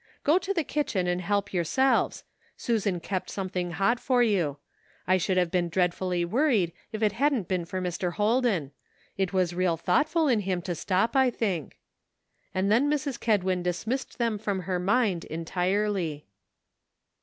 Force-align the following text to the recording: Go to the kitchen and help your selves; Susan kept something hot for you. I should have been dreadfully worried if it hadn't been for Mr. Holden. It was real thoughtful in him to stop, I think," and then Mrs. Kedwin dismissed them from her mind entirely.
Go 0.23 0.39
to 0.39 0.51
the 0.51 0.63
kitchen 0.63 1.05
and 1.05 1.21
help 1.21 1.53
your 1.53 1.63
selves; 1.63 2.23
Susan 2.57 2.99
kept 2.99 3.29
something 3.29 3.69
hot 3.73 3.99
for 3.99 4.23
you. 4.23 4.57
I 5.05 5.19
should 5.19 5.37
have 5.37 5.51
been 5.51 5.69
dreadfully 5.69 6.25
worried 6.25 6.73
if 6.91 7.03
it 7.03 7.11
hadn't 7.11 7.47
been 7.47 7.65
for 7.65 7.79
Mr. 7.79 8.13
Holden. 8.13 8.71
It 9.15 9.31
was 9.31 9.53
real 9.53 9.77
thoughtful 9.77 10.27
in 10.27 10.39
him 10.39 10.63
to 10.63 10.73
stop, 10.73 11.15
I 11.15 11.29
think," 11.29 11.77
and 12.51 12.71
then 12.71 12.89
Mrs. 12.89 13.19
Kedwin 13.19 13.61
dismissed 13.61 14.17
them 14.17 14.39
from 14.39 14.61
her 14.61 14.79
mind 14.79 15.25
entirely. 15.25 16.25